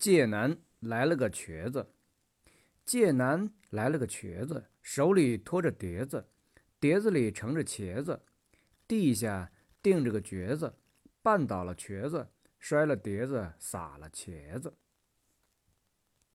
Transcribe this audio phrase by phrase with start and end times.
[0.00, 1.92] 介南来了个瘸子，
[2.86, 6.26] 介南来了个瘸子，手里托着碟子，
[6.80, 8.22] 碟子里盛着茄子，
[8.88, 9.52] 地下
[9.82, 10.74] 钉着个橛子，
[11.22, 14.74] 绊倒了瘸子，摔了碟子，撒了茄子。